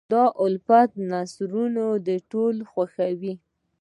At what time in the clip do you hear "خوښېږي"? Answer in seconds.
2.71-3.33